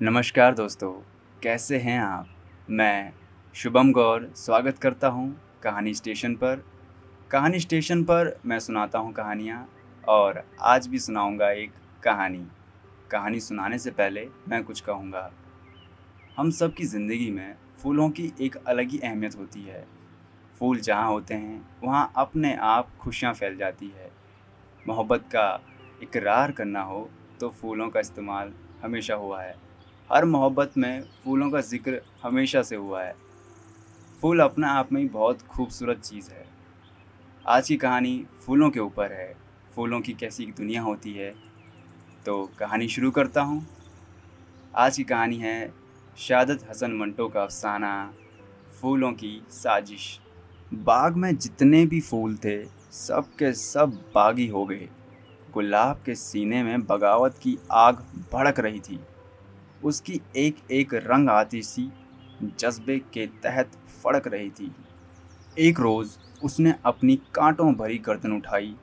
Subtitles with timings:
[0.00, 0.90] नमस्कार दोस्तों,
[1.42, 2.26] कैसे हैं आप?
[2.70, 3.12] मैं
[3.54, 6.62] शुभम गौर स्वागत करता हूँ कहानी स्टेशन पर।
[7.30, 9.66] कहानी स्टेशन पर मैं सुनाता हूँ कहानियाँ
[10.04, 11.72] और आज भी सुनाऊँगा एक
[12.02, 12.46] कहानी।
[13.10, 15.30] कहानी सुनाने से पहले मैं कुछ कहूँगा।
[16.36, 19.86] हम सब की ज़िंदगी में फूलों की एक अलग ही अहमियत होती है।
[20.60, 24.10] फूल जहाँ होते हैं, वहाँ अपने आप खुशियाँ फैल जाती है।
[24.86, 25.52] मोहब्बत का
[26.02, 27.08] इकरार करना हो
[27.40, 28.52] तो फूलों का इस्तेमाल
[28.82, 29.66] हमेशा हुआ है।
[30.12, 33.14] हर मोहब्बत में फूलों का ज़िक्र हमेशा से हुआ है।
[34.22, 36.46] फूल अपना आप में ही बहुत खूबसूरत चीज़ है।
[37.46, 39.36] आज की कहानी फूलों के ऊपर है।
[39.74, 41.34] फूलों की कैसी दुनिया होती है?
[42.26, 43.66] तो कहानी शुरू करता हूँ।
[44.76, 45.74] आज की कहानी है
[46.18, 48.14] शादत हसन मंटो का अफसाना
[48.80, 50.20] फूलों की साजिश।
[50.74, 54.88] बाग में जितने भी फूल थे, सब के सब बागी हो गए।
[55.52, 57.94] गुलाब के सीने में बगावत की आग
[58.32, 59.00] भड़क रही थी।
[59.84, 61.90] उसकी एक एक रंग आती सी
[62.42, 63.70] जज्बे के तहत
[64.04, 64.70] फड़क रही थी।
[65.56, 68.74] एक रोज़ उसने अपनी कांटों भरी गर्दन उठाई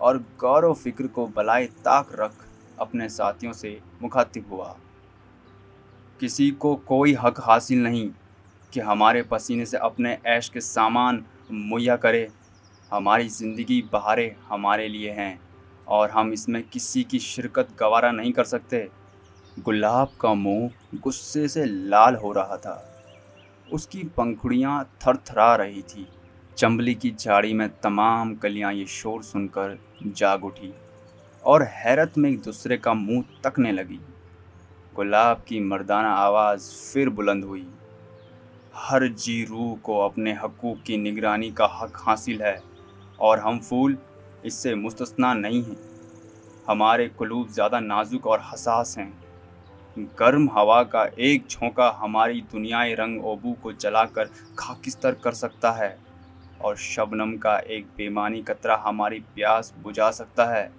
[0.00, 2.46] और गौरव फ़िक्र को बलाए ताक रख
[2.80, 4.76] अपने साथियों से मुखातिब हुआ।
[6.20, 8.08] किसी को कोई हक हासिल नहीं
[8.72, 12.28] कि हमारे पसीने से अपने ऐश के सामान मुहैया करे।
[12.92, 15.38] हमारी ज़िंदगी बहारें हमारे लिए हैं
[15.88, 18.88] और हम इसमें किसी की शिरकत गवारा नहीं कर सकते।
[19.58, 22.74] गुलाब का मुँह गुस्से से लाल हो रहा था।
[23.68, 26.06] उसकी पंखुड़ियाँ थरथरा रही थी।
[26.58, 30.72] चंबली की झाड़ी में तमाम कलियाँ ये शोर सुनकर जाग उठी
[31.44, 34.00] और हैरत में एक दूसरे का मुँह तकने लगी।
[34.96, 37.66] गुलाब की मर्दाना आवाज़ फिर बुलंद हुई।
[38.74, 42.60] हर जी रूह को अपने हकूक़ की निगरानी का हक हासिल है
[43.20, 43.98] और हम फूल
[44.44, 45.76] इससे मुस्तना नहीं हैं।
[46.68, 49.21] हमारे कुलूब ज़्यादा नाजुक और हसास हैं।
[49.98, 55.96] गर्म हवा का एक झोंका हमारी दुनियाई रंग ओबू को जलाकर खाकिस्तर कर सकता है।
[56.60, 60.70] और शबनम का एक बेमानी कतरा हमारी प्यास बुझा सकता है।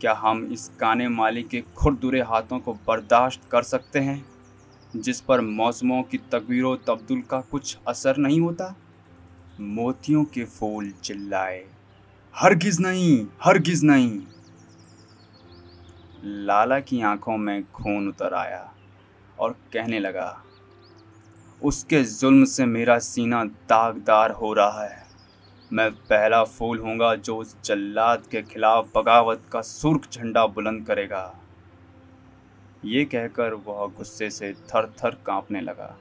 [0.00, 4.24] क्या हम इस काने माली के खुरदुरे हाथों को बर्दाश्त कर सकते हैं,
[4.94, 8.74] जिस पर मौसमों की तकवीर तब्दुल का कुछ असर नहीं होता?
[9.60, 11.64] मोतियों के फूल चिल्लाए,
[12.34, 14.20] हरगिज नहीं हरगिज नहीं।
[16.24, 18.70] लाला की आँखों में खून उतर आया
[19.38, 20.42] और कहने लगा,
[21.62, 25.06] उसके जुल्म से मेरा सीना दागदार हो रहा है।
[25.70, 31.22] मैं पहला फूल हूँगा जो उस जल्लाद के खिलाफ बगावत का सुर्ख झंडा बुलंद करेगा।
[32.84, 35.96] ये कहकर वह गुस्से से थर थर कांपने लगा।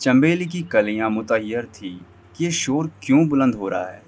[0.00, 1.90] चंबेली की कलियाँ मुतैयर थी
[2.36, 4.02] कि ये शोर क्यों बुलंद हो रहा है।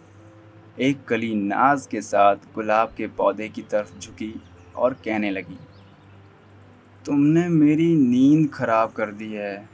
[0.81, 4.35] एक कली नाज के साथ गुलाब के पौधे की तरफ़ झुकी
[4.77, 5.59] और कहने लगी,
[7.05, 9.69] तुमने मेरी नींद खराब कर दी है।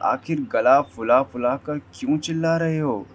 [0.00, 3.06] आखिर गला फुला फुला कर क्यों चिल्ला रहे हो?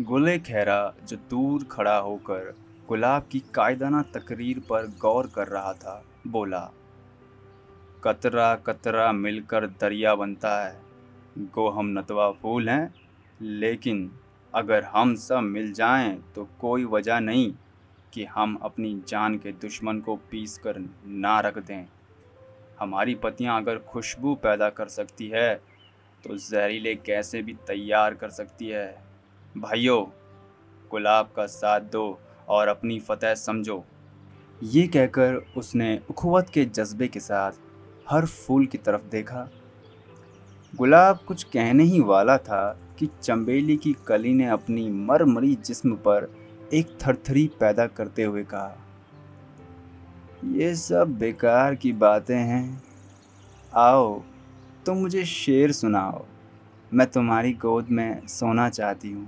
[0.00, 2.54] गुले खैरा जो दूर खड़ा होकर
[2.88, 6.70] गुलाब की कायदाना तकरीर पर गौर कर रहा था, बोला,
[8.04, 10.80] कतरा कतरा मिलकर दरिया बनता है।
[11.54, 12.94] गो हम नतवा फूल हैं,
[13.40, 14.10] लेकिन
[14.52, 17.52] अगर हम सब मिल जाएँ तो कोई वजह नहीं।
[18.12, 21.86] कि हम अपनी जान के दुश्मन को पीस कर ना रख दें।
[22.80, 25.54] हमारी पतियाँ अगर खुशबू पैदा कर सकती है
[26.24, 28.86] तो जहरीले कैसे भी तैयार कर सकती है।
[29.54, 30.04] भाइयों,
[30.90, 33.84] गुलाब का साथ दो और अपनी फतह समझो।
[34.62, 37.52] ये कहकर उसने उखवत के जज्बे के साथ
[38.10, 39.48] हर फूल की तरफ़ देखा।
[40.72, 46.30] गुलाब कुछ कहने ही वाला था कि चंबेली की कली ने अपनी मरमरी जिस्म पर
[46.74, 48.76] एक थरथरी पैदा करते हुए कहा,
[50.44, 52.82] ये सब बेकार की बातें हैं।
[53.72, 56.24] आओ, तुम तो मुझे शेर सुनाओ।
[56.92, 59.26] मैं तुम्हारी गोद में सोना चाहती हूँ।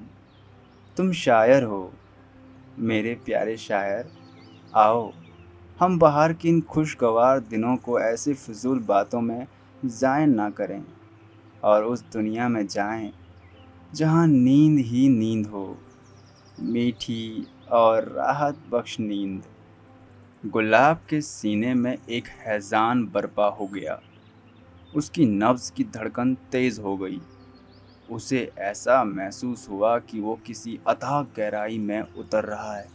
[0.97, 1.93] तुम शायर हो।
[2.79, 4.13] मेरे प्यारे शायर,
[4.75, 5.13] आओ।
[5.81, 9.47] हम बाहर की इन खुशगवार दिनों को ऐसे फजूल बातों में
[9.83, 10.83] ज़ाय ना करें
[11.63, 13.13] और उस दुनिया में जाएँ,
[13.95, 15.77] जहाँ नींद ही नींद हो।
[16.63, 19.43] मीठी और राहत बख्श नींद।
[20.47, 24.01] गुलाब के सीने में एक हैजान बर्पा हो गया।
[24.95, 27.21] उसकी नब्ज़ की धड़कन तेज़ हो गई।
[28.11, 32.89] उसे ऐसा महसूस हुआ कि वो किसी अथाह गहराई में उतर रहा है।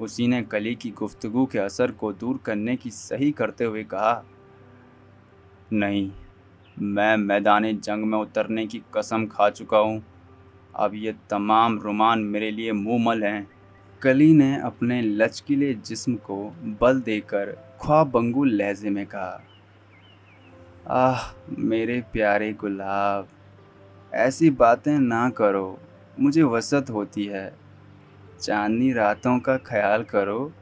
[0.00, 4.24] उसी ने कली की गुफ्तगु के असर को दूर करने की सही करते हुए कहा,
[5.72, 6.12] नहीं,
[6.78, 10.11] मैं मैदान जंग में उतरने की कसम खा चुका हूँ।
[10.74, 13.48] अब ये तमाम रुमान मेरे लिए मुमल हैं।
[14.02, 16.36] कली ने अपने लचकीले जिस्म को
[16.80, 17.50] बल देकर
[17.82, 19.42] ख्वाब बंगुल लहजे में कहा,
[20.90, 21.20] आह,
[21.58, 23.28] मेरे प्यारे गुलाब,
[24.12, 25.78] ऐसी बातें ना करो,
[26.20, 27.52] मुझे वसत होती है।
[28.40, 30.52] चांदनी रातों का ख्याल करो,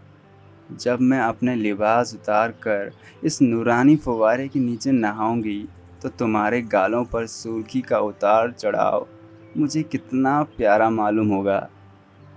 [0.72, 2.92] जब मैं अपने लिबास उतार कर
[3.24, 5.62] इस नूरानी फवारे के नीचे नहाऊँगी
[6.02, 9.06] तो तुम्हारे गालों पर सुर्खी का उतार चढ़ाव
[9.56, 11.70] मुझे कितना प्यारा मालूम होगा।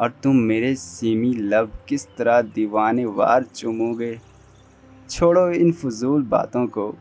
[0.01, 4.21] और तुम मेरे सीमी लब किस तरह दीवाने वार चूमोगे।
[5.09, 6.95] छोड़ो इन फजूल बातों को।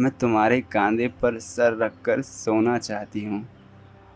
[0.00, 3.48] मैं तुम्हारे कांधे पर सर रखकर सोना चाहती हूँ।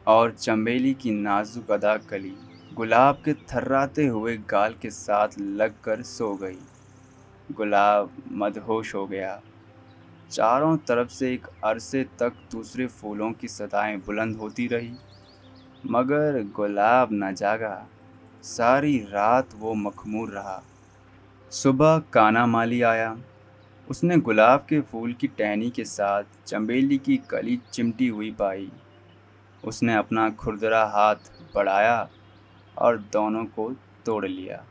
[0.06, 2.32] और चंबेली की नाजुक अदा कली,
[2.74, 6.58] गुलाब के थर्राते हुए गाल के साथ लग कर सो गई।
[7.52, 9.42] गुलाब मदहोश हो गया।
[10.30, 14.94] चारों तरफ़ से एक अरसे तक दूसरे फूलों की सदाएँ बुलंद होती रही।
[15.86, 17.86] मगर गुलाब न जागा।
[18.42, 20.62] सारी रात वो मखमूर रहा।
[21.50, 23.18] सुबह काना माली आया।
[23.90, 28.72] उसने गुलाब के फूल की टहनी के साथ चमेली की कली चिमटी हुई पाई।
[29.64, 31.16] उसने अपना खुरदरा हाथ
[31.54, 32.08] बढ़ाया
[32.78, 33.76] और दोनों को
[34.06, 34.64] तोड़ लिया।